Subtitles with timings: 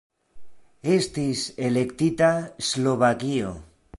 [0.93, 2.31] Estis elektita
[2.71, 3.55] Slovakio.